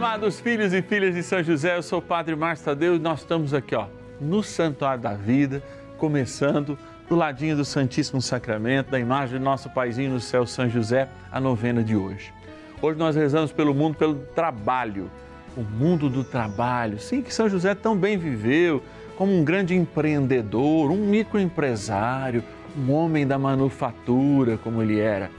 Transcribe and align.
amados 0.00 0.40
filhos 0.40 0.72
e 0.72 0.80
filhas 0.80 1.14
de 1.14 1.22
São 1.22 1.42
José, 1.42 1.76
eu 1.76 1.82
sou 1.82 1.98
o 1.98 2.02
Padre 2.02 2.34
Márcio 2.34 2.64
Tadeu 2.64 2.96
e 2.96 2.98
nós 2.98 3.20
estamos 3.20 3.52
aqui, 3.52 3.74
ó, 3.74 3.84
no 4.18 4.42
Santuário 4.42 5.02
da 5.02 5.12
Vida, 5.12 5.62
começando 5.98 6.78
do 7.06 7.14
ladinho 7.14 7.54
do 7.54 7.66
Santíssimo 7.66 8.22
Sacramento, 8.22 8.90
da 8.90 8.98
imagem 8.98 9.38
do 9.38 9.44
nosso 9.44 9.68
paizinho 9.68 10.12
no 10.12 10.18
céu, 10.18 10.46
São 10.46 10.70
José, 10.70 11.06
a 11.30 11.38
novena 11.38 11.84
de 11.84 11.94
hoje. 11.94 12.32
Hoje 12.80 12.98
nós 12.98 13.14
rezamos 13.14 13.52
pelo 13.52 13.74
mundo, 13.74 13.94
pelo 13.94 14.14
trabalho, 14.34 15.10
o 15.54 15.60
mundo 15.60 16.08
do 16.08 16.24
trabalho. 16.24 16.98
Sim, 16.98 17.20
que 17.20 17.32
São 17.32 17.46
José 17.46 17.74
tão 17.74 17.94
bem 17.94 18.16
viveu, 18.16 18.82
como 19.18 19.38
um 19.38 19.44
grande 19.44 19.74
empreendedor, 19.76 20.90
um 20.90 20.96
microempresário, 20.96 22.42
um 22.74 22.90
homem 22.90 23.26
da 23.26 23.38
manufatura, 23.38 24.56
como 24.56 24.80
ele 24.80 24.98
era 24.98 25.30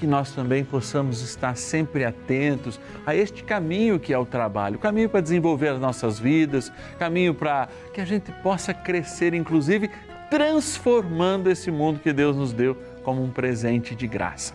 que 0.00 0.06
nós 0.06 0.32
também 0.32 0.64
possamos 0.64 1.20
estar 1.20 1.54
sempre 1.54 2.06
atentos 2.06 2.80
a 3.04 3.14
este 3.14 3.44
caminho 3.44 4.00
que 4.00 4.14
é 4.14 4.18
o 4.18 4.24
trabalho, 4.24 4.78
caminho 4.78 5.10
para 5.10 5.20
desenvolver 5.20 5.68
as 5.68 5.78
nossas 5.78 6.18
vidas, 6.18 6.72
caminho 6.98 7.34
para 7.34 7.68
que 7.92 8.00
a 8.00 8.04
gente 8.06 8.32
possa 8.42 8.72
crescer, 8.72 9.34
inclusive 9.34 9.90
transformando 10.30 11.50
esse 11.50 11.70
mundo 11.70 12.00
que 12.00 12.14
Deus 12.14 12.34
nos 12.34 12.50
deu 12.50 12.74
como 13.02 13.22
um 13.22 13.30
presente 13.30 13.94
de 13.94 14.06
graça. 14.06 14.54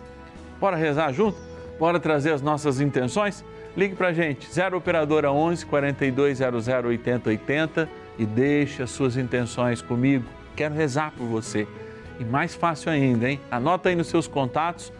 Bora 0.58 0.76
rezar 0.76 1.12
junto? 1.12 1.38
Bora 1.78 2.00
trazer 2.00 2.32
as 2.32 2.42
nossas 2.42 2.80
intenções? 2.80 3.44
Ligue 3.76 3.94
para 3.94 4.08
a 4.08 4.12
gente, 4.12 4.52
0 4.52 4.78
Operadora 4.78 5.30
11 5.30 5.64
4200 5.64 6.66
8080 6.66 7.88
e 8.18 8.26
deixe 8.26 8.82
as 8.82 8.90
suas 8.90 9.16
intenções 9.16 9.80
comigo. 9.80 10.24
Quero 10.56 10.74
rezar 10.74 11.12
por 11.16 11.26
você. 11.26 11.68
E 12.18 12.24
mais 12.24 12.54
fácil 12.54 12.90
ainda, 12.90 13.30
hein? 13.30 13.38
Anota 13.48 13.90
aí 13.90 13.94
nos 13.94 14.08
seus 14.08 14.26
contatos 14.26 14.90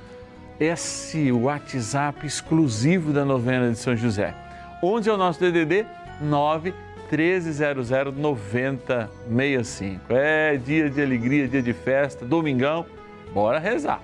esse 0.59 1.31
WhatsApp 1.31 2.27
exclusivo 2.27 3.13
da 3.13 3.25
novena 3.25 3.71
de 3.71 3.79
São 3.79 3.97
José. 3.97 4.35
Onde 4.83 5.09
é 5.09 5.13
o 5.13 5.17
nosso 5.17 5.41
DDD? 5.41 5.87
9 6.21 6.75
1300 7.11 7.91
9065. 8.17 10.03
É 10.11 10.57
dia 10.57 10.91
de 10.91 11.01
alegria, 11.03 11.47
dia 11.47 11.63
de 11.63 11.73
festa, 11.73 12.25
domingão. 12.25 12.85
Bora 13.33 13.59
rezar. 13.59 14.01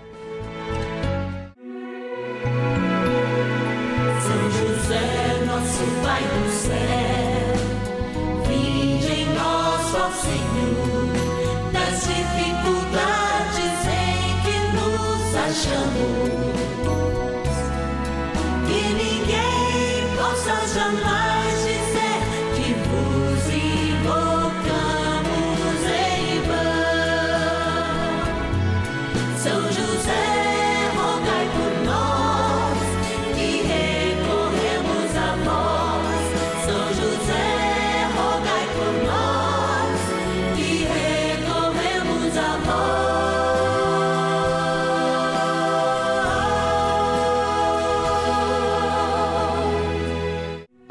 some 20.72 20.94
light. 21.02 21.21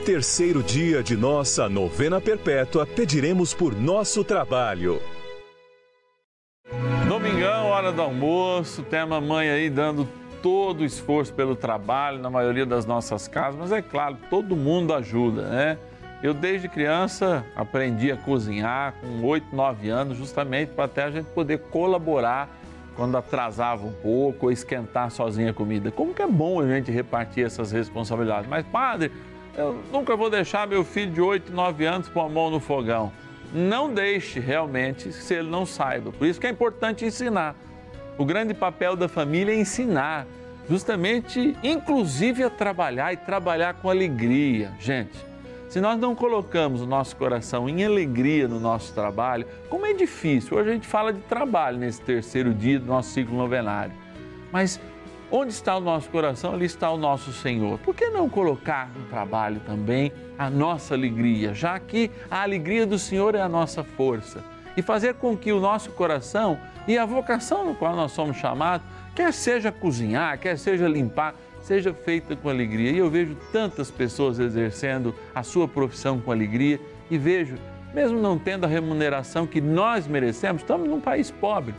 terceiro 0.00 0.62
dia 0.62 1.02
de 1.02 1.16
nossa 1.16 1.68
novena 1.68 2.20
perpétua, 2.20 2.86
pediremos 2.86 3.52
por 3.52 3.74
nosso 3.74 4.24
trabalho. 4.24 5.00
Domingão, 7.06 7.66
hora 7.66 7.92
do 7.92 8.00
almoço, 8.00 8.82
tem 8.82 9.00
a 9.00 9.06
mamãe 9.06 9.50
aí 9.50 9.68
dando 9.68 10.08
todo 10.42 10.80
o 10.80 10.84
esforço 10.84 11.34
pelo 11.34 11.54
trabalho 11.54 12.18
na 12.18 12.30
maioria 12.30 12.64
das 12.64 12.86
nossas 12.86 13.28
casas, 13.28 13.60
mas 13.60 13.72
é 13.72 13.82
claro, 13.82 14.16
todo 14.30 14.56
mundo 14.56 14.94
ajuda, 14.94 15.42
né? 15.42 15.78
Eu 16.22 16.32
desde 16.32 16.68
criança 16.68 17.44
aprendi 17.54 18.10
a 18.10 18.16
cozinhar 18.16 18.94
com 19.00 19.26
8, 19.26 19.54
9 19.54 19.88
anos, 19.90 20.18
justamente 20.18 20.70
para 20.70 20.84
até 20.84 21.04
a 21.04 21.10
gente 21.10 21.26
poder 21.26 21.58
colaborar 21.70 22.48
quando 22.96 23.16
atrasava 23.16 23.86
um 23.86 23.92
pouco 23.92 24.46
ou 24.46 24.52
esquentar 24.52 25.10
sozinha 25.10 25.50
a 25.50 25.54
comida. 25.54 25.90
Como 25.90 26.12
que 26.12 26.20
é 26.20 26.26
bom 26.26 26.60
a 26.60 26.66
gente 26.66 26.90
repartir 26.90 27.44
essas 27.44 27.72
responsabilidades. 27.72 28.48
Mas, 28.48 28.66
padre, 28.66 29.10
eu 29.56 29.82
nunca 29.92 30.16
vou 30.16 30.30
deixar 30.30 30.66
meu 30.66 30.84
filho 30.84 31.12
de 31.12 31.20
8, 31.20 31.52
9 31.52 31.84
anos 31.84 32.08
pôr 32.08 32.22
a 32.22 32.28
mão 32.28 32.50
no 32.50 32.60
fogão. 32.60 33.12
Não 33.52 33.92
deixe 33.92 34.38
realmente 34.38 35.12
se 35.12 35.34
ele 35.34 35.48
não 35.50 35.66
saiba. 35.66 36.12
Por 36.12 36.26
isso 36.26 36.40
que 36.40 36.46
é 36.46 36.50
importante 36.50 37.04
ensinar. 37.04 37.56
O 38.16 38.24
grande 38.24 38.54
papel 38.54 38.94
da 38.94 39.08
família 39.08 39.52
é 39.52 39.58
ensinar, 39.58 40.26
justamente, 40.68 41.56
inclusive 41.62 42.44
a 42.44 42.50
trabalhar 42.50 43.12
e 43.12 43.16
trabalhar 43.16 43.74
com 43.74 43.90
alegria. 43.90 44.72
Gente, 44.78 45.16
se 45.68 45.80
nós 45.80 45.98
não 45.98 46.14
colocamos 46.14 46.82
o 46.82 46.86
nosso 46.86 47.16
coração 47.16 47.68
em 47.68 47.84
alegria 47.84 48.46
no 48.46 48.60
nosso 48.60 48.92
trabalho, 48.92 49.46
como 49.68 49.86
é 49.86 49.92
difícil. 49.94 50.56
Hoje 50.56 50.70
a 50.70 50.72
gente 50.72 50.86
fala 50.86 51.12
de 51.12 51.20
trabalho 51.22 51.78
nesse 51.78 52.00
terceiro 52.00 52.52
dia 52.52 52.78
do 52.78 52.86
nosso 52.86 53.10
ciclo 53.10 53.36
novenário. 53.36 53.92
Mas 54.52 54.80
onde 55.30 55.52
está 55.52 55.76
o 55.76 55.80
nosso 55.80 56.08
coração, 56.10 56.52
ali 56.52 56.66
está 56.66 56.90
o 56.90 56.96
nosso 56.96 57.32
Senhor. 57.32 57.78
Por 57.78 57.94
que 57.94 58.10
não 58.10 58.28
colocar 58.28 58.90
no 58.94 59.04
trabalho 59.06 59.60
também 59.60 60.12
a 60.38 60.50
nossa 60.50 60.94
alegria, 60.94 61.54
já 61.54 61.78
que 61.78 62.10
a 62.30 62.42
alegria 62.42 62.86
do 62.86 62.98
Senhor 62.98 63.34
é 63.34 63.40
a 63.40 63.48
nossa 63.48 63.84
força? 63.84 64.42
E 64.76 64.82
fazer 64.82 65.14
com 65.14 65.36
que 65.36 65.52
o 65.52 65.60
nosso 65.60 65.90
coração 65.92 66.58
e 66.86 66.96
a 66.96 67.04
vocação 67.04 67.64
no 67.64 67.74
qual 67.74 67.94
nós 67.94 68.12
somos 68.12 68.36
chamados, 68.36 68.86
quer 69.14 69.32
seja 69.32 69.70
cozinhar, 69.70 70.38
quer 70.38 70.56
seja 70.56 70.88
limpar, 70.88 71.34
seja 71.60 71.92
feita 71.92 72.34
com 72.34 72.48
alegria. 72.48 72.90
E 72.90 72.98
eu 72.98 73.10
vejo 73.10 73.36
tantas 73.52 73.90
pessoas 73.90 74.38
exercendo 74.38 75.14
a 75.34 75.42
sua 75.42 75.68
profissão 75.68 76.20
com 76.20 76.32
alegria 76.32 76.80
e 77.10 77.18
vejo, 77.18 77.56
mesmo 77.92 78.20
não 78.20 78.38
tendo 78.38 78.64
a 78.64 78.68
remuneração 78.68 79.46
que 79.46 79.60
nós 79.60 80.06
merecemos, 80.06 80.62
estamos 80.62 80.88
num 80.88 81.00
país 81.00 81.30
pobre, 81.30 81.74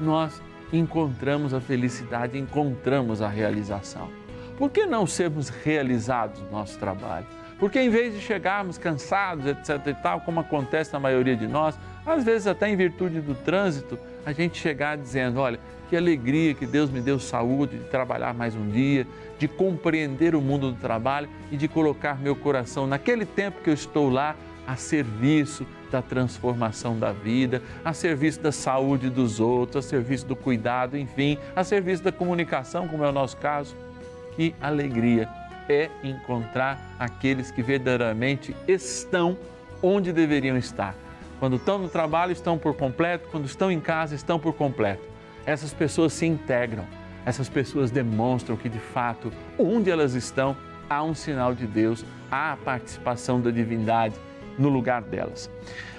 nós 0.00 0.42
encontramos 0.72 1.52
a 1.52 1.60
felicidade, 1.60 2.38
encontramos 2.38 3.20
a 3.20 3.28
realização. 3.28 4.08
Por 4.56 4.70
que 4.70 4.86
não 4.86 5.06
sermos 5.06 5.48
realizados 5.48 6.40
no 6.42 6.50
nosso 6.50 6.78
trabalho? 6.78 7.26
Porque 7.58 7.80
em 7.80 7.90
vez 7.90 8.14
de 8.14 8.20
chegarmos 8.20 8.76
cansados, 8.76 9.46
etc 9.46 9.86
e 9.86 9.94
tal, 9.94 10.20
como 10.22 10.40
acontece 10.40 10.92
na 10.92 10.98
maioria 10.98 11.36
de 11.36 11.46
nós, 11.46 11.78
às 12.04 12.24
vezes 12.24 12.46
até 12.46 12.68
em 12.68 12.76
virtude 12.76 13.20
do 13.20 13.34
trânsito, 13.34 13.98
a 14.26 14.32
gente 14.32 14.58
chegar 14.58 14.96
dizendo, 14.96 15.40
olha, 15.40 15.60
que 15.88 15.96
alegria 15.96 16.54
que 16.54 16.66
Deus 16.66 16.90
me 16.90 17.00
deu 17.00 17.18
saúde 17.18 17.78
de 17.78 17.84
trabalhar 17.84 18.32
mais 18.34 18.56
um 18.56 18.68
dia, 18.68 19.06
de 19.38 19.46
compreender 19.46 20.34
o 20.34 20.40
mundo 20.40 20.72
do 20.72 20.80
trabalho 20.80 21.28
e 21.50 21.56
de 21.56 21.68
colocar 21.68 22.18
meu 22.18 22.34
coração 22.34 22.86
naquele 22.86 23.26
tempo 23.26 23.60
que 23.62 23.70
eu 23.70 23.74
estou 23.74 24.08
lá 24.08 24.34
a 24.66 24.76
serviço 24.76 25.66
da 25.90 26.00
transformação 26.00 26.98
da 26.98 27.12
vida, 27.12 27.62
a 27.84 27.92
serviço 27.92 28.40
da 28.40 28.50
saúde 28.50 29.10
dos 29.10 29.40
outros, 29.40 29.84
a 29.84 29.88
serviço 29.88 30.26
do 30.26 30.34
cuidado, 30.34 30.96
enfim, 30.96 31.38
a 31.54 31.62
serviço 31.62 32.02
da 32.02 32.10
comunicação, 32.10 32.88
como 32.88 33.04
é 33.04 33.08
o 33.08 33.12
nosso 33.12 33.36
caso. 33.36 33.76
Que 34.34 34.54
alegria 34.60 35.28
é 35.68 35.90
encontrar 36.02 36.80
aqueles 36.98 37.50
que 37.50 37.62
verdadeiramente 37.62 38.56
estão 38.66 39.36
onde 39.82 40.12
deveriam 40.12 40.56
estar. 40.56 40.94
Quando 41.38 41.56
estão 41.56 41.78
no 41.78 41.88
trabalho, 41.88 42.32
estão 42.32 42.56
por 42.56 42.74
completo, 42.74 43.28
quando 43.30 43.44
estão 43.44 43.70
em 43.70 43.80
casa, 43.80 44.14
estão 44.14 44.38
por 44.38 44.54
completo. 44.54 45.02
Essas 45.44 45.74
pessoas 45.74 46.12
se 46.12 46.24
integram, 46.24 46.86
essas 47.26 47.48
pessoas 47.48 47.90
demonstram 47.90 48.56
que 48.56 48.68
de 48.68 48.78
fato, 48.78 49.32
onde 49.58 49.90
elas 49.90 50.14
estão, 50.14 50.56
há 50.88 51.02
um 51.02 51.14
sinal 51.14 51.54
de 51.54 51.66
Deus, 51.66 52.04
há 52.30 52.52
a 52.52 52.56
participação 52.56 53.40
da 53.40 53.50
divindade 53.50 54.14
no 54.58 54.68
lugar 54.68 55.02
delas. 55.02 55.50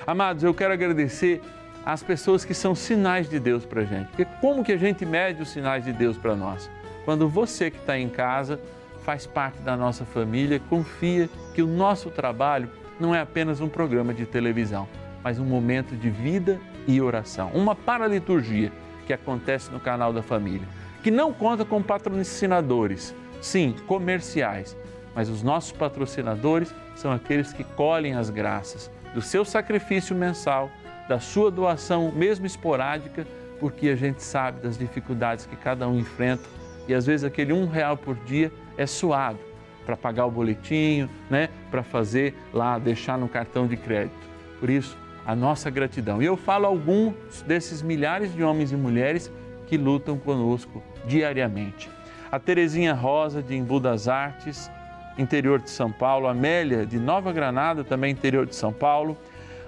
Amados, 0.05 0.43
eu 0.43 0.53
quero 0.53 0.73
agradecer 0.73 1.41
às 1.85 2.01
pessoas 2.01 2.45
que 2.45 2.53
são 2.53 2.73
sinais 2.73 3.29
de 3.29 3.39
Deus 3.39 3.65
para 3.65 3.81
a 3.81 3.85
gente. 3.85 4.07
Porque 4.07 4.25
como 4.41 4.63
que 4.63 4.71
a 4.71 4.77
gente 4.77 5.05
mede 5.05 5.41
os 5.41 5.49
sinais 5.49 5.83
de 5.83 5.93
Deus 5.93 6.17
para 6.17 6.35
nós? 6.35 6.69
Quando 7.05 7.27
você 7.27 7.69
que 7.69 7.77
está 7.77 7.97
em 7.97 8.09
casa 8.09 8.59
faz 9.03 9.27
parte 9.27 9.59
da 9.61 9.75
nossa 9.75 10.05
família, 10.05 10.61
confia 10.69 11.29
que 11.53 11.61
o 11.61 11.67
nosso 11.67 12.09
trabalho 12.09 12.69
não 12.99 13.13
é 13.13 13.19
apenas 13.19 13.59
um 13.59 13.67
programa 13.67 14.13
de 14.13 14.25
televisão, 14.25 14.87
mas 15.21 15.39
um 15.39 15.45
momento 15.45 15.95
de 15.95 16.09
vida 16.09 16.59
e 16.87 17.01
oração. 17.01 17.51
Uma 17.53 17.75
paraliturgia 17.75 18.71
que 19.05 19.13
acontece 19.13 19.69
no 19.71 19.79
canal 19.79 20.13
da 20.13 20.21
família, 20.21 20.67
que 21.03 21.11
não 21.11 21.33
conta 21.33 21.65
com 21.65 21.81
patrocinadores, 21.81 23.13
sim, 23.41 23.75
comerciais, 23.85 24.77
mas 25.15 25.29
os 25.29 25.43
nossos 25.43 25.71
patrocinadores 25.71 26.73
são 26.95 27.11
aqueles 27.11 27.53
que 27.53 27.63
colhem 27.63 28.15
as 28.15 28.29
graças 28.29 28.89
do 29.13 29.21
seu 29.21 29.45
sacrifício 29.45 30.15
mensal, 30.15 30.69
da 31.07 31.19
sua 31.19 31.51
doação, 31.51 32.11
mesmo 32.11 32.45
esporádica, 32.45 33.27
porque 33.59 33.89
a 33.89 33.95
gente 33.95 34.23
sabe 34.23 34.61
das 34.61 34.77
dificuldades 34.77 35.45
que 35.45 35.55
cada 35.55 35.87
um 35.87 35.97
enfrenta 35.97 36.43
e 36.87 36.93
às 36.93 37.05
vezes 37.05 37.23
aquele 37.23 37.53
um 37.53 37.67
real 37.67 37.95
por 37.95 38.15
dia 38.15 38.51
é 38.77 38.85
suado 38.85 39.39
para 39.85 39.97
pagar 39.97 40.25
o 40.25 40.31
boletinho, 40.31 41.09
né? 41.29 41.49
para 41.69 41.83
fazer 41.83 42.33
lá, 42.53 42.77
deixar 42.79 43.17
no 43.17 43.27
cartão 43.27 43.67
de 43.67 43.75
crédito. 43.75 44.15
Por 44.59 44.69
isso, 44.69 44.97
a 45.25 45.35
nossa 45.35 45.69
gratidão. 45.69 46.21
E 46.21 46.25
eu 46.25 46.37
falo 46.37 46.65
alguns 46.65 47.41
desses 47.45 47.81
milhares 47.81 48.33
de 48.33 48.43
homens 48.43 48.71
e 48.71 48.75
mulheres 48.75 49.31
que 49.67 49.77
lutam 49.77 50.17
conosco 50.17 50.81
diariamente. 51.05 51.89
A 52.31 52.39
Terezinha 52.39 52.93
Rosa, 52.93 53.41
de 53.41 53.55
Embu 53.55 53.79
das 53.79 54.07
Artes, 54.07 54.71
interior 55.17 55.59
de 55.59 55.69
São 55.69 55.91
Paulo, 55.91 56.27
Amélia, 56.27 56.85
de 56.85 56.99
Nova 56.99 57.31
Granada, 57.31 57.83
também 57.83 58.11
interior 58.11 58.45
de 58.45 58.55
São 58.55 58.73
Paulo, 58.73 59.17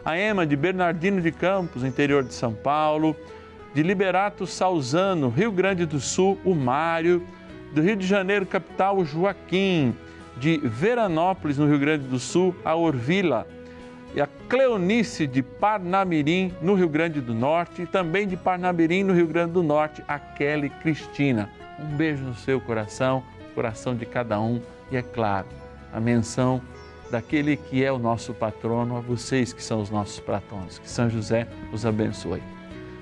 a 0.03 0.17
Ema, 0.17 0.45
de 0.45 0.55
Bernardino 0.55 1.21
de 1.21 1.31
Campos, 1.31 1.83
interior 1.83 2.23
de 2.23 2.33
São 2.33 2.53
Paulo, 2.53 3.15
de 3.73 3.83
Liberato 3.83 4.47
Salzano, 4.47 5.29
Rio 5.29 5.51
Grande 5.51 5.85
do 5.85 5.99
Sul, 5.99 6.39
o 6.45 6.53
Mário, 6.53 7.25
do 7.73 7.81
Rio 7.81 7.95
de 7.95 8.07
Janeiro, 8.07 8.45
capital, 8.45 8.97
o 8.97 9.05
Joaquim, 9.05 9.95
de 10.37 10.57
Veranópolis, 10.57 11.57
no 11.57 11.67
Rio 11.67 11.79
Grande 11.79 12.05
do 12.05 12.19
Sul, 12.19 12.55
a 12.63 12.75
Orvila, 12.75 13.47
e 14.15 14.21
a 14.21 14.27
Cleonice 14.47 15.27
de 15.27 15.43
Parnamirim, 15.43 16.53
no 16.61 16.73
Rio 16.73 16.87
Grande 16.87 17.19
do 17.19 17.33
Norte, 17.33 17.81
e 17.81 17.85
também 17.85 18.27
de 18.27 18.37
Parnamirim, 18.37 19.03
no 19.03 19.13
Rio 19.13 19.27
Grande 19.27 19.51
do 19.51 19.61
Norte, 19.61 20.01
a 20.07 20.17
Kelly 20.17 20.69
Cristina. 20.69 21.49
Um 21.77 21.97
beijo 21.97 22.23
no 22.23 22.33
seu 22.33 22.61
coração, 22.61 23.23
coração 23.53 23.93
de 23.93 24.05
cada 24.05 24.39
um, 24.39 24.61
é 24.97 25.01
claro, 25.01 25.47
a 25.93 25.99
menção 25.99 26.61
daquele 27.09 27.55
que 27.55 27.83
é 27.83 27.91
o 27.91 27.97
nosso 27.97 28.33
patrono, 28.33 28.97
a 28.97 28.99
vocês 28.99 29.53
que 29.53 29.63
são 29.63 29.81
os 29.81 29.89
nossos 29.89 30.19
patronos. 30.19 30.79
Que 30.79 30.89
São 30.89 31.09
José 31.09 31.47
os 31.71 31.85
abençoe. 31.85 32.41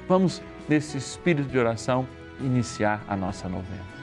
Vamos, 0.07 0.41
nesse 0.67 0.97
espírito 0.97 1.49
de 1.49 1.57
oração, 1.57 2.07
iniciar 2.39 3.03
a 3.07 3.15
nossa 3.15 3.47
novena. 3.47 3.93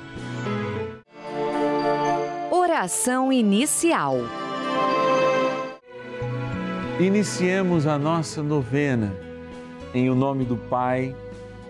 Oração 2.50 3.32
inicial. 3.32 4.16
Iniciemos 6.98 7.86
a 7.86 7.98
nossa 7.98 8.43
novena 8.43 9.14
em 9.94 10.10
o 10.10 10.14
nome 10.14 10.44
do 10.44 10.56
Pai 10.56 11.14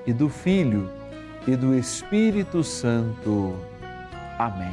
e 0.07 0.13
do 0.13 0.29
Filho 0.29 0.91
e 1.47 1.57
do 1.57 1.75
Espírito 1.75 2.63
Santo. 2.63 3.55
Amém. 4.39 4.73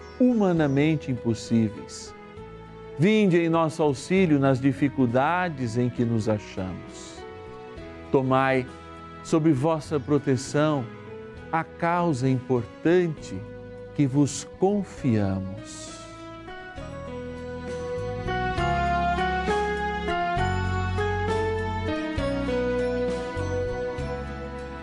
humanamente 0.21 1.11
impossíveis. 1.11 2.13
Vinde 2.99 3.37
em 3.37 3.49
nosso 3.49 3.81
auxílio 3.81 4.37
nas 4.37 4.61
dificuldades 4.61 5.77
em 5.77 5.89
que 5.89 6.05
nos 6.05 6.29
achamos. 6.29 7.19
Tomai 8.11 8.67
sob 9.23 9.51
vossa 9.51 9.99
proteção 9.99 10.85
a 11.51 11.63
causa 11.63 12.29
importante 12.29 13.35
que 13.95 14.05
vos 14.05 14.47
confiamos. 14.59 15.89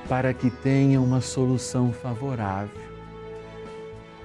para 0.08 0.32
que 0.32 0.50
tenha 0.50 0.98
uma 1.02 1.20
solução 1.20 1.92
favorável. 1.92 2.87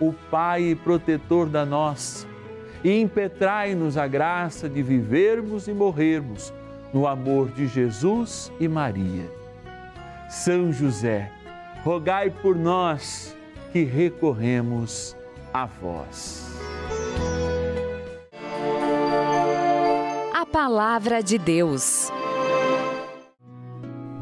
o 0.00 0.12
Pai 0.30 0.62
e 0.62 0.74
protetor 0.74 1.48
da 1.48 1.64
nossa, 1.64 2.26
e 2.84 3.00
impetrai-nos 3.00 3.96
a 3.96 4.06
graça 4.06 4.68
de 4.68 4.82
vivermos 4.82 5.66
e 5.68 5.72
morrermos 5.72 6.52
no 6.92 7.06
amor 7.06 7.48
de 7.50 7.66
Jesus 7.66 8.52
e 8.60 8.68
Maria. 8.68 9.30
São 10.28 10.72
José, 10.72 11.30
rogai 11.82 12.30
por 12.30 12.56
nós 12.56 13.36
que 13.72 13.84
recorremos 13.84 15.16
a 15.52 15.66
vós. 15.66 16.46
A 20.34 20.44
Palavra 20.46 21.22
de 21.22 21.38
Deus. 21.38 22.10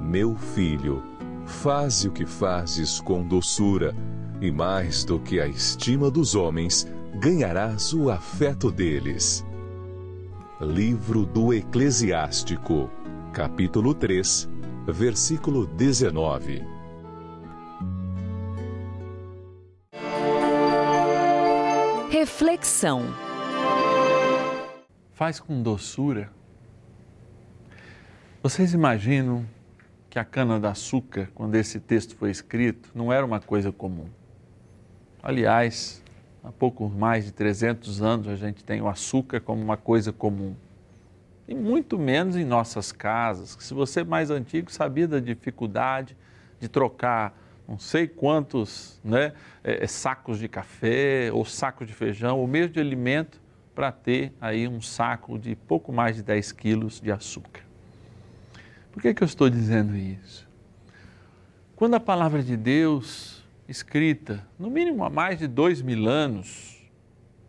Meu 0.00 0.36
filho, 0.36 1.02
faze 1.46 2.08
o 2.08 2.12
que 2.12 2.26
fazes 2.26 3.00
com 3.00 3.22
doçura, 3.22 3.94
e 4.44 4.52
mais 4.52 5.04
do 5.04 5.18
que 5.18 5.40
a 5.40 5.46
estima 5.46 6.10
dos 6.10 6.34
homens, 6.34 6.86
ganharás 7.14 7.94
o 7.94 8.10
afeto 8.10 8.70
deles. 8.70 9.44
Livro 10.60 11.24
do 11.24 11.54
Eclesiástico, 11.54 12.90
capítulo 13.32 13.94
3, 13.94 14.46
versículo 14.86 15.66
19. 15.66 16.62
Reflexão. 22.10 23.02
Faz 25.14 25.40
com 25.40 25.62
doçura. 25.62 26.30
Vocês 28.42 28.74
imaginam 28.74 29.46
que 30.10 30.18
a 30.18 30.24
cana-de-açúcar, 30.24 31.30
quando 31.34 31.54
esse 31.54 31.80
texto 31.80 32.14
foi 32.14 32.30
escrito, 32.30 32.90
não 32.94 33.10
era 33.10 33.24
uma 33.24 33.40
coisa 33.40 33.72
comum. 33.72 34.08
Aliás, 35.26 36.02
há 36.44 36.52
pouco 36.52 36.86
mais 36.86 37.24
de 37.24 37.32
300 37.32 38.02
anos 38.02 38.28
a 38.28 38.36
gente 38.36 38.62
tem 38.62 38.82
o 38.82 38.86
açúcar 38.86 39.40
como 39.40 39.62
uma 39.62 39.78
coisa 39.78 40.12
comum. 40.12 40.54
E 41.48 41.54
muito 41.54 41.98
menos 41.98 42.36
em 42.36 42.44
nossas 42.44 42.92
casas, 42.92 43.56
se 43.58 43.72
você 43.72 44.00
é 44.00 44.04
mais 44.04 44.30
antigo 44.30 44.70
sabia 44.70 45.08
da 45.08 45.18
dificuldade 45.18 46.14
de 46.60 46.68
trocar 46.68 47.34
não 47.66 47.78
sei 47.78 48.06
quantos 48.06 49.00
né, 49.02 49.32
é, 49.62 49.86
sacos 49.86 50.38
de 50.38 50.46
café 50.46 51.30
ou 51.32 51.42
sacos 51.46 51.86
de 51.86 51.94
feijão, 51.94 52.38
ou 52.38 52.46
mesmo 52.46 52.74
de 52.74 52.80
alimento, 52.80 53.40
para 53.74 53.90
ter 53.90 54.30
aí 54.38 54.68
um 54.68 54.82
saco 54.82 55.38
de 55.38 55.56
pouco 55.56 55.90
mais 55.90 56.16
de 56.16 56.22
10 56.22 56.52
quilos 56.52 57.00
de 57.00 57.10
açúcar. 57.10 57.62
Por 58.92 59.00
que, 59.00 59.14
que 59.14 59.22
eu 59.22 59.26
estou 59.26 59.48
dizendo 59.48 59.96
isso? 59.96 60.46
Quando 61.74 61.94
a 61.94 62.00
palavra 62.00 62.42
de 62.42 62.58
Deus, 62.58 63.33
escrita 63.68 64.46
no 64.58 64.70
mínimo 64.70 65.04
há 65.04 65.10
mais 65.10 65.38
de 65.38 65.46
dois 65.46 65.80
mil 65.80 66.08
anos, 66.08 66.82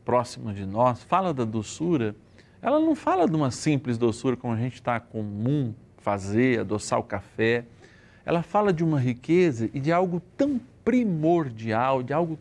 próximo 0.03 0.53
de 0.53 0.65
nós, 0.65 1.03
fala 1.03 1.33
da 1.33 1.43
doçura, 1.43 2.15
ela 2.61 2.79
não 2.79 2.95
fala 2.95 3.27
de 3.27 3.35
uma 3.35 3.51
simples 3.51 3.97
doçura 3.97 4.35
como 4.35 4.53
a 4.53 4.57
gente 4.57 4.75
está 4.75 4.99
comum 4.99 5.73
fazer, 5.97 6.59
adoçar 6.59 6.99
o 6.99 7.03
café. 7.03 7.65
Ela 8.25 8.41
fala 8.41 8.73
de 8.73 8.83
uma 8.83 8.99
riqueza 8.99 9.69
e 9.73 9.79
de 9.79 9.91
algo 9.91 10.21
tão 10.35 10.59
primordial, 10.83 12.01
de 12.01 12.13
algo 12.13 12.39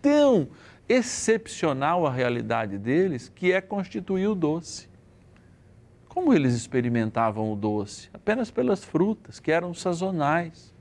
tão 0.00 0.48
excepcional 0.88 2.06
à 2.06 2.12
realidade 2.12 2.78
deles, 2.78 3.30
que 3.34 3.52
é 3.52 3.60
constituir 3.60 4.28
o 4.28 4.34
doce. 4.34 4.88
Como 6.08 6.32
eles 6.32 6.54
experimentavam 6.54 7.52
o 7.52 7.56
doce? 7.56 8.08
Apenas 8.14 8.50
pelas 8.50 8.84
frutas, 8.84 9.38
que 9.38 9.52
eram 9.52 9.74
sazonais. 9.74 10.72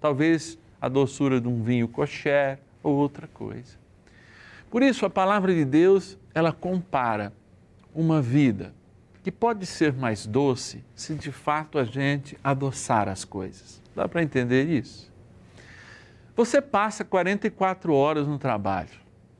Talvez 0.00 0.58
a 0.80 0.88
doçura 0.88 1.40
de 1.40 1.48
um 1.48 1.62
vinho 1.62 1.88
kosher 1.88 2.58
ou 2.82 2.94
outra 2.94 3.26
coisa. 3.26 3.76
Por 4.70 4.82
isso, 4.82 5.06
a 5.06 5.10
palavra 5.10 5.54
de 5.54 5.64
Deus, 5.64 6.18
ela 6.34 6.52
compara 6.52 7.32
uma 7.94 8.20
vida 8.20 8.74
que 9.22 9.32
pode 9.32 9.66
ser 9.66 9.92
mais 9.92 10.26
doce 10.26 10.84
se 10.94 11.14
de 11.14 11.32
fato 11.32 11.78
a 11.78 11.84
gente 11.84 12.38
adoçar 12.44 13.08
as 13.08 13.24
coisas. 13.24 13.82
Dá 13.94 14.06
para 14.06 14.22
entender 14.22 14.68
isso? 14.68 15.10
Você 16.36 16.60
passa 16.60 17.04
44 17.04 17.94
horas 17.94 18.28
no 18.28 18.38
trabalho, 18.38 18.90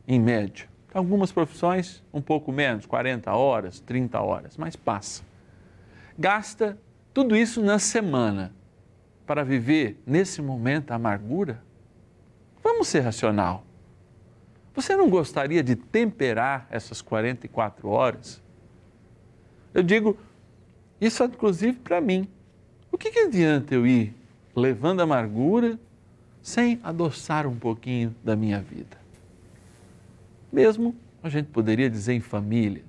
em 0.09 0.19
média. 0.19 0.67
Algumas 0.95 1.31
profissões 1.31 2.03
um 2.13 2.23
pouco 2.23 2.51
menos, 2.51 2.87
40 2.87 3.31
horas, 3.33 3.79
30 3.81 4.19
horas, 4.19 4.57
mas 4.57 4.75
passa. 4.75 5.23
Gasta 6.19 6.79
tudo 7.13 7.37
isso 7.37 7.63
na 7.63 7.79
semana 7.79 8.56
para 9.27 9.45
viver 9.45 10.01
nesse 10.07 10.41
momento 10.41 10.93
a 10.93 10.95
amargura? 10.95 11.63
Vamos 12.63 12.89
ser 12.89 13.01
racional. 13.01 13.65
Você 14.75 14.95
não 14.95 15.09
gostaria 15.09 15.63
de 15.63 15.75
temperar 15.75 16.67
essas 16.71 17.01
44 17.01 17.89
horas? 17.89 18.43
Eu 19.73 19.83
digo 19.83 20.17
isso 21.01 21.25
inclusive 21.25 21.79
para 21.79 22.01
mim. 22.01 22.29
O 22.91 22.99
que, 22.99 23.11
que 23.11 23.21
adianta 23.21 23.75
eu 23.75 23.87
ir 23.87 24.15
levando 24.55 25.01
amargura 25.01 25.79
sem 26.43 26.81
adoçar 26.83 27.47
um 27.47 27.57
pouquinho 27.57 28.15
da 28.25 28.37
minha 28.37 28.61
vida? 28.61 28.97
Mesmo 30.53 30.95
a 31.23 31.29
gente 31.29 31.47
poderia 31.47 31.91
dizer 31.91 32.15
em 32.15 32.21
família, 32.21 32.85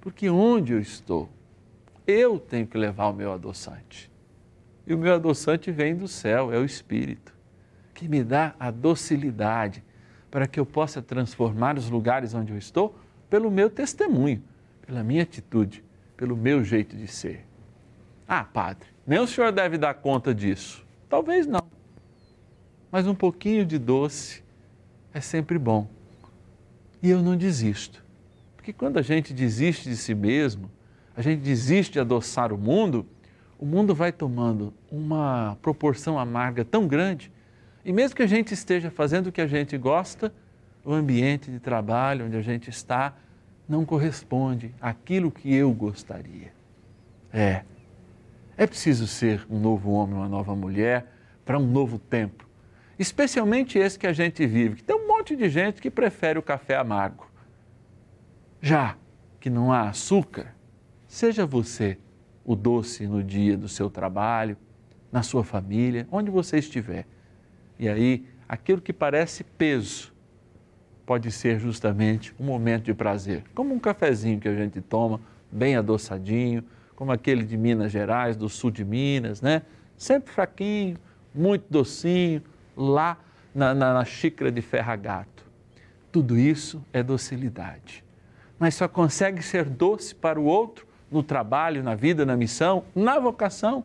porque 0.00 0.28
onde 0.30 0.72
eu 0.72 0.80
estou, 0.80 1.28
eu 2.06 2.38
tenho 2.38 2.66
que 2.66 2.78
levar 2.78 3.08
o 3.08 3.12
meu 3.12 3.32
adoçante. 3.32 4.10
E 4.86 4.94
o 4.94 4.98
meu 4.98 5.14
adoçante 5.14 5.72
vem 5.72 5.96
do 5.96 6.06
céu, 6.06 6.52
é 6.52 6.58
o 6.58 6.64
Espírito, 6.64 7.34
que 7.92 8.08
me 8.08 8.22
dá 8.22 8.54
a 8.58 8.70
docilidade 8.70 9.82
para 10.30 10.46
que 10.46 10.60
eu 10.60 10.66
possa 10.66 11.02
transformar 11.02 11.76
os 11.76 11.90
lugares 11.90 12.34
onde 12.34 12.52
eu 12.52 12.58
estou 12.58 12.96
pelo 13.28 13.50
meu 13.50 13.68
testemunho, 13.68 14.42
pela 14.86 15.02
minha 15.02 15.22
atitude, 15.22 15.82
pelo 16.16 16.36
meu 16.36 16.62
jeito 16.62 16.96
de 16.96 17.08
ser. 17.08 17.44
Ah, 18.28 18.44
padre, 18.44 18.88
nem 19.06 19.18
o 19.18 19.26
senhor 19.26 19.52
deve 19.52 19.78
dar 19.78 19.94
conta 19.94 20.34
disso. 20.34 20.86
Talvez 21.08 21.46
não. 21.46 21.66
Mas 22.90 23.06
um 23.06 23.14
pouquinho 23.14 23.64
de 23.64 23.78
doce 23.78 24.42
é 25.12 25.20
sempre 25.20 25.58
bom. 25.58 25.88
E 27.02 27.10
eu 27.10 27.22
não 27.22 27.36
desisto. 27.36 28.04
Porque 28.56 28.72
quando 28.72 28.98
a 28.98 29.02
gente 29.02 29.32
desiste 29.32 29.88
de 29.88 29.96
si 29.96 30.14
mesmo, 30.14 30.70
a 31.16 31.22
gente 31.22 31.40
desiste 31.40 31.94
de 31.94 32.00
adoçar 32.00 32.52
o 32.52 32.58
mundo, 32.58 33.06
o 33.58 33.64
mundo 33.64 33.94
vai 33.94 34.12
tomando 34.12 34.72
uma 34.90 35.56
proporção 35.62 36.18
amarga 36.18 36.64
tão 36.64 36.86
grande. 36.86 37.32
E 37.84 37.92
mesmo 37.92 38.16
que 38.16 38.22
a 38.22 38.26
gente 38.26 38.52
esteja 38.52 38.90
fazendo 38.90 39.28
o 39.28 39.32
que 39.32 39.40
a 39.40 39.46
gente 39.46 39.76
gosta, 39.78 40.32
o 40.84 40.92
ambiente 40.92 41.50
de 41.50 41.58
trabalho 41.58 42.26
onde 42.26 42.36
a 42.36 42.42
gente 42.42 42.70
está 42.70 43.14
não 43.68 43.84
corresponde 43.84 44.74
àquilo 44.80 45.30
que 45.30 45.52
eu 45.52 45.72
gostaria. 45.72 46.52
É. 47.32 47.62
É 48.56 48.66
preciso 48.66 49.06
ser 49.06 49.46
um 49.50 49.58
novo 49.58 49.90
homem, 49.90 50.14
uma 50.14 50.28
nova 50.28 50.54
mulher 50.54 51.06
para 51.44 51.58
um 51.58 51.66
novo 51.66 51.98
tempo. 51.98 52.46
Especialmente 52.98 53.78
esse 53.78 53.98
que 53.98 54.06
a 54.06 54.12
gente 54.12 54.46
vive, 54.46 54.76
que 54.76 54.84
tem 54.84 54.96
um 54.96 55.06
monte 55.06 55.36
de 55.36 55.48
gente 55.48 55.82
que 55.82 55.90
prefere 55.90 56.38
o 56.38 56.42
café 56.42 56.76
amargo. 56.76 57.30
Já 58.60 58.96
que 59.38 59.50
não 59.50 59.70
há 59.70 59.88
açúcar, 59.90 60.54
seja 61.06 61.44
você 61.44 61.98
o 62.46 62.54
doce 62.54 63.08
no 63.08 63.24
dia 63.24 63.56
do 63.56 63.68
seu 63.68 63.90
trabalho, 63.90 64.56
na 65.10 65.22
sua 65.22 65.42
família, 65.42 66.06
onde 66.12 66.30
você 66.30 66.58
estiver. 66.58 67.04
E 67.76 67.88
aí, 67.88 68.24
aquilo 68.48 68.80
que 68.80 68.92
parece 68.92 69.42
peso 69.42 70.14
pode 71.04 71.30
ser 71.32 71.58
justamente 71.58 72.32
um 72.38 72.44
momento 72.44 72.84
de 72.84 72.94
prazer, 72.94 73.44
como 73.54 73.74
um 73.74 73.80
cafezinho 73.80 74.38
que 74.38 74.48
a 74.48 74.54
gente 74.54 74.80
toma, 74.80 75.20
bem 75.50 75.76
adoçadinho, 75.76 76.64
como 76.94 77.10
aquele 77.10 77.42
de 77.44 77.56
Minas 77.56 77.90
Gerais, 77.90 78.36
do 78.36 78.48
sul 78.48 78.70
de 78.70 78.84
Minas, 78.84 79.42
né? 79.42 79.62
Sempre 79.96 80.32
fraquinho, 80.32 80.96
muito 81.34 81.64
docinho, 81.68 82.42
lá 82.76 83.18
na, 83.54 83.74
na, 83.74 83.94
na 83.94 84.04
xícara 84.04 84.52
de 84.52 84.62
ferragato. 84.62 85.44
Tudo 86.12 86.38
isso 86.38 86.82
é 86.92 87.02
docilidade. 87.02 88.04
Mas 88.58 88.74
só 88.74 88.88
consegue 88.88 89.42
ser 89.42 89.64
doce 89.64 90.14
para 90.14 90.40
o 90.40 90.44
outro 90.44 90.86
no 91.10 91.22
trabalho, 91.22 91.82
na 91.82 91.94
vida, 91.94 92.26
na 92.26 92.36
missão, 92.36 92.84
na 92.94 93.18
vocação, 93.18 93.84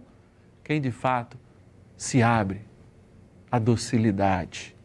quem 0.64 0.82
de 0.82 0.92
fato 0.92 1.38
se 1.96 2.22
abre 2.22 2.62
à 3.52 3.60
docilidade 3.60 4.76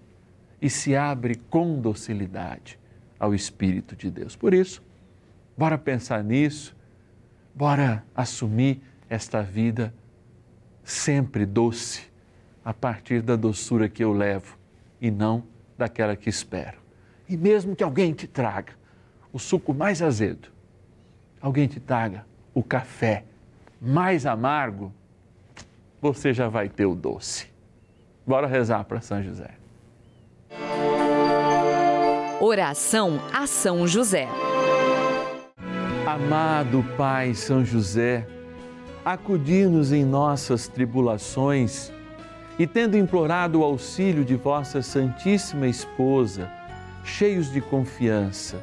e 0.60 0.68
se 0.68 0.94
abre 0.94 1.36
com 1.50 1.80
docilidade 1.80 2.78
ao 3.18 3.34
Espírito 3.34 3.96
de 3.96 4.10
Deus. 4.10 4.36
Por 4.36 4.52
isso, 4.52 4.82
bora 5.56 5.78
pensar 5.78 6.22
nisso, 6.22 6.76
bora 7.54 8.04
assumir 8.14 8.82
esta 9.08 9.42
vida 9.42 9.94
sempre 10.84 11.46
doce, 11.46 12.10
a 12.64 12.74
partir 12.74 13.22
da 13.22 13.36
doçura 13.36 13.88
que 13.88 14.02
eu 14.02 14.12
levo 14.12 14.58
e 15.00 15.10
não 15.10 15.44
daquela 15.78 16.16
que 16.16 16.28
espero. 16.28 16.78
E 17.28 17.36
mesmo 17.36 17.76
que 17.76 17.84
alguém 17.84 18.12
te 18.12 18.26
traga 18.26 18.72
o 19.32 19.38
suco 19.38 19.72
mais 19.72 20.02
azedo, 20.02 20.48
alguém 21.40 21.66
te 21.66 21.80
traga 21.80 22.24
o 22.54 22.62
café 22.62 23.24
mais 23.80 24.26
amargo, 24.26 24.92
você 26.00 26.32
já 26.32 26.48
vai 26.48 26.68
ter 26.68 26.86
o 26.86 26.94
doce. 26.94 27.48
Bora 28.26 28.46
rezar 28.46 28.84
para 28.84 29.00
São 29.00 29.22
José. 29.22 29.50
Oração 32.40 33.20
a 33.32 33.46
São 33.46 33.86
José. 33.86 34.28
Amado 36.06 36.84
Pai 36.96 37.34
São 37.34 37.64
José, 37.64 38.26
acudir-nos 39.04 39.92
em 39.92 40.04
nossas 40.04 40.68
tribulações 40.68 41.92
e, 42.58 42.66
tendo 42.66 42.96
implorado 42.96 43.60
o 43.60 43.64
auxílio 43.64 44.24
de 44.24 44.34
vossa 44.34 44.80
Santíssima 44.80 45.66
Esposa, 45.66 46.50
cheios 47.04 47.50
de 47.52 47.60
confiança, 47.60 48.62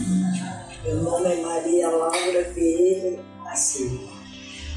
Meu 0.91 1.03
nome 1.03 1.25
é 1.25 1.41
Maria 1.41 1.87
Laura 1.87 2.43
Pereira 2.53 3.23
Silva. 3.55 4.11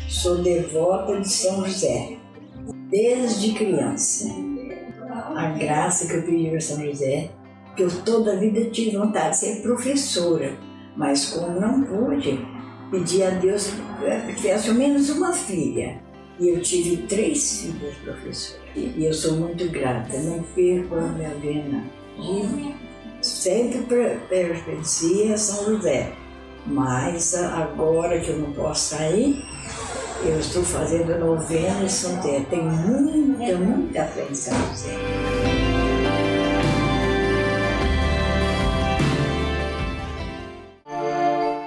Sou 0.09 0.40
devota 0.42 1.21
de 1.21 1.28
São 1.28 1.66
José, 1.66 2.18
desde 2.88 3.52
criança. 3.52 4.28
A 5.35 5.49
graça 5.59 6.06
que 6.06 6.14
eu 6.14 6.23
pedi 6.23 6.50
para 6.50 6.61
São 6.61 6.87
José, 6.87 7.30
que 7.75 7.83
eu 7.83 7.90
toda 8.04 8.35
a 8.35 8.37
vida 8.37 8.71
tive 8.71 8.97
vontade 8.97 9.30
de 9.30 9.38
ser 9.38 9.62
professora, 9.62 10.56
mas 10.97 11.30
como 11.30 11.59
não 11.59 11.83
pude, 11.83 12.38
pedi 12.92 13.21
a 13.25 13.30
Deus 13.30 13.71
que 14.28 14.35
tivesse 14.37 14.68
ao 14.68 14.76
menos 14.76 15.11
uma 15.11 15.33
filha. 15.33 16.00
E 16.38 16.49
eu 16.49 16.61
tive 16.61 17.09
três 17.09 17.62
filhas 17.62 17.97
professoras. 17.97 18.62
E 18.76 19.04
eu 19.04 19.12
sou 19.12 19.33
muito 19.33 19.68
grata, 19.68 20.16
não 20.18 20.44
perco 20.44 20.94
a 20.94 21.09
minha 21.09 21.35
vena. 21.35 21.85
E 22.16 22.73
sempre 23.25 23.81
pertencia 24.28 25.35
a 25.35 25.38
São 25.38 25.64
José. 25.76 26.12
Mas 26.66 27.35
agora 27.35 28.21
que 28.21 28.31
eu 28.31 28.38
não 28.38 28.52
posso 28.52 28.97
sair, 28.97 29.45
eu 30.25 30.38
estou 30.38 30.62
fazendo 30.62 31.19
novena 31.19 31.83
em 31.83 31.88
São 31.88 32.16
José. 32.16 32.45
Tem 32.50 32.62
muita, 32.62 33.59
muita 33.59 34.04
fé 34.04 34.26
em 34.31 34.35
São 34.35 34.54
José. 34.69 34.95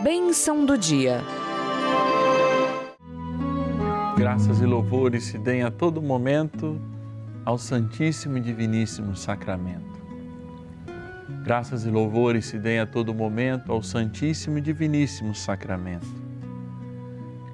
Bênção 0.03 0.65
do 0.65 0.77
dia. 0.77 1.21
Graças 4.17 4.61
e 4.61 4.65
louvores 4.65 5.25
se 5.25 5.37
deem 5.37 5.63
a 5.63 5.71
todo 5.71 6.01
momento 6.01 6.79
ao 7.45 7.57
Santíssimo 7.57 8.37
e 8.37 8.41
Diviníssimo 8.41 9.15
Sacramento. 9.15 9.96
Graças 11.47 11.85
e 11.85 11.89
louvores 11.89 12.45
se 12.45 12.59
deem 12.59 12.81
a 12.81 12.85
todo 12.85 13.13
momento 13.13 13.71
ao 13.71 13.81
Santíssimo 13.81 14.57
e 14.57 14.61
Diviníssimo 14.61 15.33
Sacramento. 15.33 16.05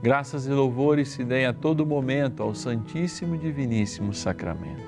Graças 0.01 0.47
e 0.47 0.49
louvores 0.49 1.10
se 1.10 1.23
deem 1.23 1.45
a 1.45 1.53
todo 1.53 1.86
momento 1.86 2.41
ao 2.41 2.56
Santíssimo 2.56 3.36
e 3.36 3.38
Diviníssimo 3.38 4.12
Sacramento. 4.12 4.82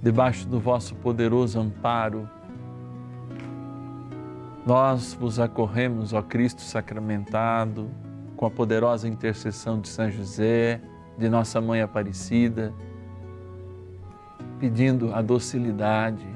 Debaixo 0.00 0.46
do 0.46 0.60
vosso 0.60 0.94
poderoso 0.94 1.58
amparo, 1.58 2.30
nós 4.64 5.14
vos 5.14 5.40
acorremos, 5.40 6.12
ó 6.12 6.22
Cristo 6.22 6.62
sacramentado, 6.62 7.90
com 8.36 8.46
a 8.46 8.50
poderosa 8.52 9.08
intercessão 9.08 9.80
de 9.80 9.88
São 9.88 10.08
José, 10.12 10.80
de 11.18 11.28
Nossa 11.28 11.60
Mãe 11.60 11.82
Aparecida, 11.82 12.72
pedindo 14.58 15.12
a 15.14 15.20
docilidade 15.20 16.26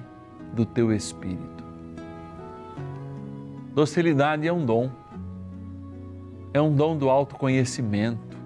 do 0.52 0.64
Teu 0.64 0.92
Espírito. 0.92 1.64
Docilidade 3.74 4.46
é 4.46 4.52
um 4.52 4.66
dom, 4.66 4.90
é 6.52 6.60
um 6.60 6.74
dom 6.74 6.96
do 6.96 7.08
autoconhecimento, 7.08 8.36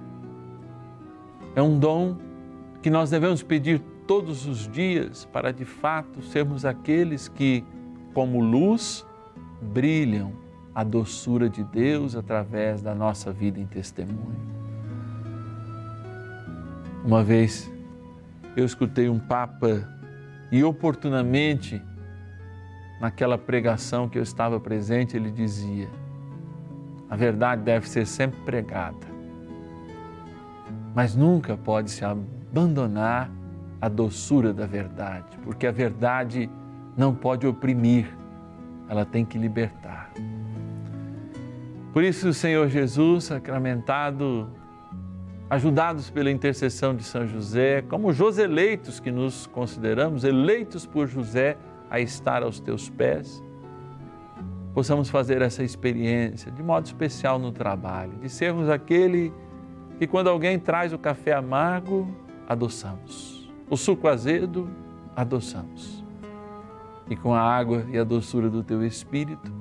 é 1.57 1.63
um 1.63 1.79
dom 1.79 2.19
que 2.83 2.91
nós 2.91 3.09
devemos 3.09 3.43
pedir 3.43 3.81
todos 4.07 4.47
os 4.47 4.69
dias 4.69 5.25
para 5.33 5.53
de 5.53 5.65
fato 5.65 6.21
sermos 6.21 6.65
aqueles 6.67 7.29
que, 7.29 7.65
como 8.13 8.41
luz, 8.41 9.07
brilham 9.63 10.33
a 10.75 10.85
doçura 10.85 11.49
de 11.49 11.65
Deus 11.65 12.15
através 12.15 12.83
da 12.83 12.95
nossa 12.95 13.33
vida 13.33 13.59
em 13.59 13.67
testemunho. 13.67 14.37
Uma 17.05 17.25
vez 17.25 17.72
eu 18.57 18.65
escutei 18.65 19.09
um 19.09 19.19
Papa 19.19 19.89
e 20.51 20.63
oportunamente, 20.63 21.83
naquela 23.01 23.39
pregação 23.39 24.09
que 24.09 24.19
eu 24.19 24.23
estava 24.23 24.61
presente, 24.61 25.17
ele 25.17 25.31
dizia: 25.31 25.89
a 27.09 27.17
verdade 27.17 27.63
deve 27.63 27.89
ser 27.89 28.07
sempre 28.07 28.41
pregada, 28.41 29.07
mas 30.95 31.17
nunca 31.17 31.57
pode 31.57 31.91
se 31.91 32.05
abandonar 32.05 33.31
a 33.81 33.89
doçura 33.89 34.53
da 34.53 34.67
verdade, 34.67 35.39
porque 35.43 35.67
a 35.67 35.73
verdade 35.73 36.51
não 36.97 37.15
pode 37.15 37.47
oprimir, 37.47 38.07
ela 38.89 39.05
tem 39.05 39.25
que 39.25 39.39
libertar. 39.39 40.13
Por 41.93 42.05
isso, 42.05 42.29
o 42.29 42.35
Senhor 42.35 42.69
Jesus, 42.69 43.25
sacramentado, 43.25 44.49
ajudados 45.53 46.09
pela 46.09 46.31
intercessão 46.31 46.97
de 46.97 47.05
São 47.05 47.27
José, 47.27 47.83
como 47.83 48.09
os 48.09 48.39
eleitos 48.39 48.99
que 48.99 49.11
nos 49.11 49.47
consideramos, 49.47 50.25
eleitos 50.25 50.87
por 50.87 51.07
José 51.07 51.59
a 51.91 52.01
estar 52.01 52.43
aos 52.43 52.59
teus 52.59 52.89
pés, 52.89 53.45
possamos 54.73 55.11
fazer 55.11 55.43
essa 55.43 55.63
experiência 55.63 56.51
de 56.51 56.63
modo 56.63 56.87
especial 56.87 57.39
no 57.39 57.53
trabalho, 57.53 58.15
de 58.15 58.31
sermos 58.31 58.71
aquele 58.71 59.31
que, 59.99 60.07
quando 60.07 60.31
alguém 60.31 60.59
traz 60.59 60.95
o 60.95 60.99
café 60.99 61.35
amargo, 61.35 62.09
adoçamos, 62.49 63.53
o 63.69 63.77
suco 63.77 64.09
azedo, 64.09 64.71
adoçamos. 65.15 66.03
E 67.11 67.15
com 67.15 67.35
a 67.35 67.43
água 67.43 67.85
e 67.91 67.99
a 67.99 68.05
doçura 68.05 68.49
do 68.49 68.63
teu 68.63 68.83
espírito, 68.83 69.53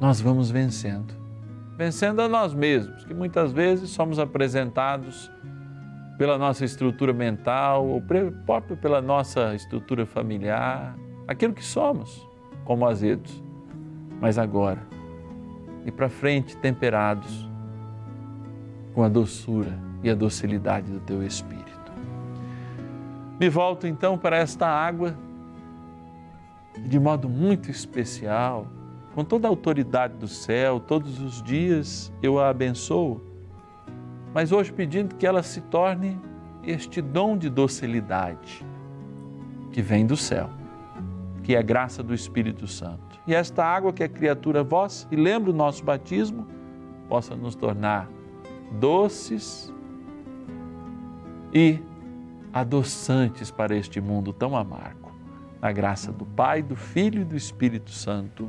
nós 0.00 0.18
vamos 0.18 0.50
vencendo. 0.50 1.19
Vencendo 1.80 2.20
a 2.20 2.28
nós 2.28 2.52
mesmos, 2.52 3.06
que 3.06 3.14
muitas 3.14 3.52
vezes 3.52 3.88
somos 3.88 4.18
apresentados 4.18 5.32
pela 6.18 6.36
nossa 6.36 6.62
estrutura 6.62 7.10
mental, 7.10 7.86
ou 7.86 8.02
próprio 8.44 8.76
pela 8.76 9.00
nossa 9.00 9.54
estrutura 9.54 10.04
familiar, 10.04 10.94
aquilo 11.26 11.54
que 11.54 11.64
somos, 11.64 12.28
como 12.66 12.86
azedos. 12.86 13.42
Mas 14.20 14.36
agora, 14.36 14.78
e 15.86 15.90
para 15.90 16.10
frente, 16.10 16.54
temperados 16.54 17.48
com 18.92 19.02
a 19.02 19.08
doçura 19.08 19.72
e 20.02 20.10
a 20.10 20.14
docilidade 20.14 20.92
do 20.92 21.00
teu 21.00 21.22
Espírito. 21.22 21.92
Me 23.40 23.48
volto 23.48 23.86
então 23.86 24.18
para 24.18 24.36
esta 24.36 24.66
água, 24.66 25.14
de 26.78 27.00
modo 27.00 27.26
muito 27.26 27.70
especial, 27.70 28.66
com 29.14 29.24
toda 29.24 29.48
a 29.48 29.50
autoridade 29.50 30.14
do 30.14 30.28
céu, 30.28 30.78
todos 30.80 31.20
os 31.20 31.42
dias 31.42 32.12
eu 32.22 32.38
a 32.38 32.48
abençoo, 32.48 33.20
mas 34.32 34.52
hoje 34.52 34.72
pedindo 34.72 35.16
que 35.16 35.26
ela 35.26 35.42
se 35.42 35.60
torne 35.62 36.20
este 36.62 37.00
dom 37.00 37.36
de 37.36 37.48
docilidade 37.48 38.64
que 39.72 39.82
vem 39.82 40.06
do 40.06 40.16
céu, 40.16 40.50
que 41.42 41.54
é 41.54 41.58
a 41.58 41.62
graça 41.62 42.02
do 42.02 42.14
Espírito 42.14 42.66
Santo. 42.66 43.18
E 43.26 43.34
esta 43.34 43.64
água 43.64 43.92
que 43.92 44.02
é 44.02 44.08
criatura 44.08 44.62
vossa, 44.62 45.06
e 45.10 45.16
lembra 45.16 45.50
o 45.50 45.54
nosso 45.54 45.84
batismo, 45.84 46.46
possa 47.08 47.34
nos 47.34 47.54
tornar 47.54 48.08
doces 48.78 49.72
e 51.52 51.80
adoçantes 52.52 53.50
para 53.50 53.74
este 53.76 54.00
mundo 54.00 54.32
tão 54.32 54.56
amargo. 54.56 55.10
Na 55.60 55.72
graça 55.72 56.10
do 56.10 56.24
Pai, 56.24 56.62
do 56.62 56.74
Filho 56.74 57.22
e 57.22 57.24
do 57.24 57.36
Espírito 57.36 57.90
Santo. 57.90 58.48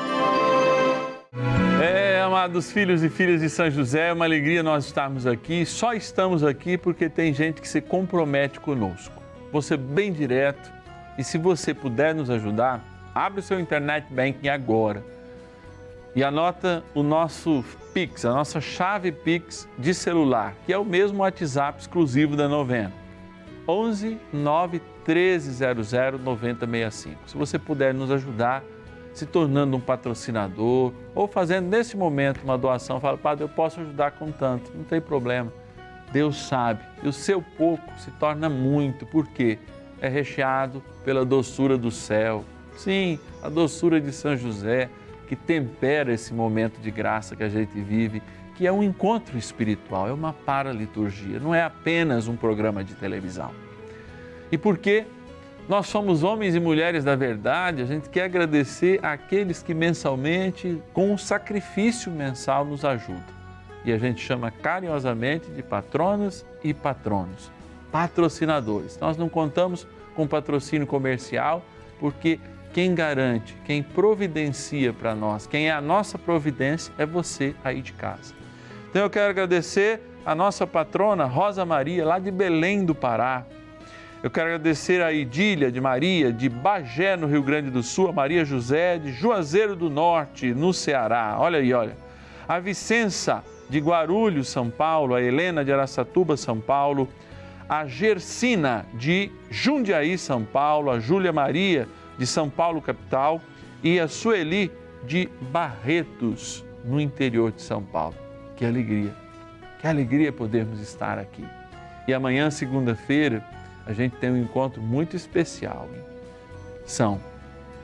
Amados 2.41 2.71
filhos 2.71 3.03
e 3.03 3.09
filhas 3.09 3.39
de 3.39 3.47
São 3.51 3.69
José, 3.69 4.07
é 4.07 4.13
uma 4.13 4.25
alegria 4.25 4.63
nós 4.63 4.87
estarmos 4.87 5.27
aqui. 5.27 5.63
Só 5.63 5.93
estamos 5.93 6.43
aqui 6.43 6.75
porque 6.75 7.07
tem 7.07 7.31
gente 7.35 7.61
que 7.61 7.67
se 7.67 7.79
compromete 7.79 8.59
conosco. 8.59 9.21
Você 9.51 9.77
bem 9.77 10.11
direto. 10.11 10.73
E 11.19 11.23
se 11.23 11.37
você 11.37 11.71
puder 11.71 12.15
nos 12.15 12.31
ajudar, 12.31 12.83
abre 13.13 13.41
o 13.41 13.43
seu 13.43 13.59
internet 13.59 14.11
banking 14.11 14.47
agora 14.47 15.03
e 16.15 16.23
anota 16.23 16.83
o 16.95 17.03
nosso 17.03 17.63
Pix, 17.93 18.25
a 18.25 18.31
nossa 18.31 18.59
chave 18.59 19.11
Pix 19.11 19.69
de 19.77 19.93
celular, 19.93 20.55
que 20.65 20.73
é 20.73 20.77
o 20.79 20.83
mesmo 20.83 21.19
WhatsApp 21.19 21.79
exclusivo 21.79 22.35
da 22.35 22.47
novena. 22.47 22.91
11 23.67 24.17
9 24.33 24.81
1300 25.07 25.91
9065. 26.19 27.17
Se 27.27 27.37
você 27.37 27.59
puder 27.59 27.93
nos 27.93 28.09
ajudar, 28.09 28.63
se 29.13 29.25
tornando 29.25 29.75
um 29.75 29.79
patrocinador 29.79 30.93
ou 31.13 31.27
fazendo 31.27 31.67
nesse 31.67 31.97
momento 31.97 32.43
uma 32.43 32.57
doação, 32.57 32.99
fala, 32.99 33.17
Padre, 33.17 33.43
eu 33.43 33.49
posso 33.49 33.79
ajudar 33.81 34.11
com 34.11 34.31
tanto, 34.31 34.71
não 34.75 34.83
tem 34.83 35.01
problema. 35.01 35.51
Deus 36.11 36.47
sabe, 36.47 36.83
e 37.01 37.07
o 37.07 37.13
seu 37.13 37.41
pouco 37.41 37.97
se 37.97 38.11
torna 38.11 38.49
muito, 38.49 39.05
porque 39.05 39.57
é 40.01 40.09
recheado 40.09 40.83
pela 41.05 41.23
doçura 41.23 41.77
do 41.77 41.91
céu. 41.91 42.43
Sim, 42.75 43.19
a 43.41 43.49
doçura 43.49 44.01
de 44.01 44.11
São 44.11 44.35
José, 44.35 44.89
que 45.27 45.35
tempera 45.35 46.11
esse 46.11 46.33
momento 46.33 46.81
de 46.81 46.91
graça 46.91 47.35
que 47.35 47.43
a 47.43 47.49
gente 47.49 47.79
vive, 47.79 48.21
que 48.55 48.67
é 48.67 48.71
um 48.71 48.83
encontro 48.83 49.37
espiritual, 49.37 50.07
é 50.07 50.11
uma 50.11 50.33
paraliturgia, 50.33 51.39
não 51.39 51.55
é 51.55 51.63
apenas 51.63 52.27
um 52.27 52.35
programa 52.35 52.83
de 52.83 52.93
televisão. 52.95 53.51
E 54.51 54.57
porque 54.57 55.05
nós 55.69 55.87
somos 55.87 56.23
homens 56.23 56.55
e 56.55 56.59
mulheres 56.59 57.03
da 57.03 57.15
verdade, 57.15 57.81
a 57.81 57.85
gente 57.85 58.09
quer 58.09 58.23
agradecer 58.23 58.99
àqueles 59.03 59.63
que 59.63 59.73
mensalmente, 59.73 60.81
com 60.93 61.11
um 61.11 61.17
sacrifício 61.17 62.11
mensal, 62.11 62.65
nos 62.65 62.83
ajudam. 62.83 63.41
E 63.85 63.91
a 63.91 63.97
gente 63.97 64.21
chama 64.21 64.51
carinhosamente 64.51 65.49
de 65.51 65.63
patronas 65.63 66.45
e 66.63 66.73
patronos, 66.73 67.51
patrocinadores. 67.91 68.97
Nós 68.99 69.17
não 69.17 69.29
contamos 69.29 69.87
com 70.15 70.27
patrocínio 70.27 70.85
comercial, 70.85 71.63
porque 71.99 72.39
quem 72.73 72.93
garante, 72.95 73.55
quem 73.65 73.81
providencia 73.83 74.93
para 74.93 75.13
nós, 75.15 75.45
quem 75.45 75.67
é 75.67 75.71
a 75.71 75.81
nossa 75.81 76.17
providência 76.17 76.93
é 76.97 77.05
você 77.05 77.55
aí 77.63 77.81
de 77.81 77.93
casa. 77.93 78.33
Então 78.89 79.01
eu 79.01 79.09
quero 79.09 79.29
agradecer 79.29 80.01
a 80.25 80.35
nossa 80.35 80.67
patrona 80.67 81.25
Rosa 81.25 81.65
Maria, 81.65 82.05
lá 82.05 82.19
de 82.19 82.31
Belém 82.31 82.85
do 82.85 82.93
Pará. 82.93 83.45
Eu 84.23 84.29
quero 84.29 84.49
agradecer 84.49 85.01
a 85.01 85.11
Idília 85.11 85.71
de 85.71 85.81
Maria, 85.81 86.31
de 86.31 86.47
Bagé, 86.47 87.17
no 87.17 87.25
Rio 87.25 87.41
Grande 87.41 87.71
do 87.71 87.81
Sul, 87.81 88.07
a 88.07 88.13
Maria 88.13 88.45
José, 88.45 88.99
de 88.99 89.11
Juazeiro 89.11 89.75
do 89.75 89.89
Norte, 89.89 90.53
no 90.53 90.71
Ceará. 90.71 91.37
Olha 91.39 91.57
aí, 91.57 91.73
olha. 91.73 91.97
A 92.47 92.59
Vicença, 92.59 93.43
de 93.67 93.79
Guarulhos, 93.79 94.47
São 94.47 94.69
Paulo, 94.69 95.15
a 95.15 95.21
Helena 95.23 95.65
de 95.65 95.73
Araçatuba, 95.73 96.37
São 96.37 96.59
Paulo, 96.59 97.09
a 97.67 97.87
Gersina, 97.87 98.85
de 98.93 99.31
Jundiaí, 99.49 100.19
São 100.19 100.45
Paulo, 100.45 100.91
a 100.91 100.99
Júlia 100.99 101.33
Maria, 101.33 101.87
de 102.15 102.27
São 102.27 102.47
Paulo, 102.47 102.79
capital, 102.79 103.41
e 103.83 103.99
a 103.99 104.07
Sueli, 104.07 104.71
de 105.03 105.27
Barretos, 105.51 106.63
no 106.85 107.01
interior 107.01 107.51
de 107.51 107.63
São 107.63 107.81
Paulo. 107.81 108.15
Que 108.55 108.65
alegria, 108.65 109.15
que 109.79 109.87
alegria 109.87 110.31
podermos 110.31 110.79
estar 110.79 111.17
aqui. 111.17 111.43
E 112.07 112.13
amanhã, 112.13 112.51
segunda-feira, 112.51 113.43
a 113.85 113.93
gente 113.93 114.15
tem 114.17 114.31
um 114.31 114.37
encontro 114.37 114.81
muito 114.81 115.15
especial. 115.15 115.87
Hein? 115.93 116.01
São 116.85 117.19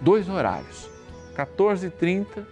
dois 0.01 0.29
horários, 0.29 0.89
14h30 1.35 2.45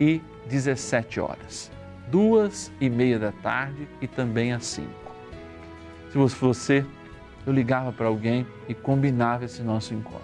e 0.00 0.20
17 0.46 1.20
horas. 1.20 1.70
Duas 2.08 2.72
e 2.80 2.90
meia 2.90 3.18
da 3.18 3.32
tarde 3.32 3.86
e 4.00 4.06
também 4.06 4.52
às 4.52 4.64
5. 4.64 4.88
Se 6.08 6.14
fosse 6.14 6.36
você, 6.36 6.86
eu 7.46 7.52
ligava 7.52 7.92
para 7.92 8.08
alguém 8.08 8.46
e 8.68 8.74
combinava 8.74 9.44
esse 9.44 9.62
nosso 9.62 9.94
encontro. 9.94 10.20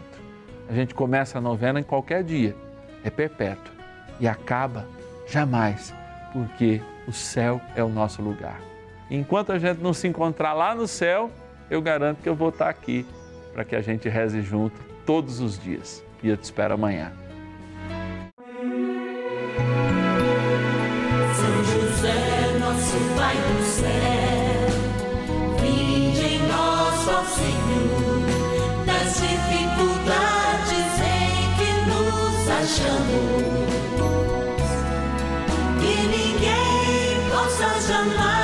A 0.69 0.73
gente 0.75 0.95
começa 0.95 1.39
a 1.39 1.41
novena 1.41 1.79
em 1.79 1.85
qualquer 1.85 2.25
dia, 2.25 2.57
é 3.05 3.11
perpétuo 3.11 3.73
e 4.19 4.27
acaba 4.27 4.85
jamais, 5.29 5.95
porque 6.33 6.83
o 7.07 7.13
céu 7.13 7.61
é 7.77 7.85
o 7.85 7.89
nosso 7.89 8.21
lugar. 8.21 8.61
Enquanto 9.09 9.53
a 9.53 9.59
gente 9.59 9.81
não 9.81 9.95
se 9.95 10.09
encontrar 10.09 10.53
lá 10.53 10.75
no 10.75 10.89
céu, 10.89 11.31
eu 11.71 11.83
garanto 11.83 12.23
que 12.23 12.29
eu 12.29 12.35
vou 12.35 12.51
estar 12.51 12.69
aqui 12.69 13.05
para 13.53 13.65
que 13.65 13.75
a 13.75 13.81
gente 13.81 14.09
reze 14.09 14.43
junto 14.43 14.79
todos 15.05 15.41
os 15.41 15.59
dias. 15.59 16.05
E 16.23 16.29
eu 16.29 16.37
te 16.37 16.45
espero 16.45 16.75
amanhã. 16.75 17.13
São 21.35 21.65
José, 21.65 22.59
nosso 22.59 22.97
Pai 23.17 23.37
do 23.37 23.63
céu, 23.63 24.69
vinde 25.61 26.25
em 26.25 26.39
nós, 26.49 27.09
ó 27.09 27.25
Senhor, 27.25 28.27
nas 28.87 29.15
dificuldades 29.21 31.01
em 31.01 31.55
que 31.57 31.71
nos 31.89 32.49
achamos. 32.51 33.57
Que 35.81 35.95
ninguém 36.09 37.31
possa 37.31 37.69
jamais 37.89 38.36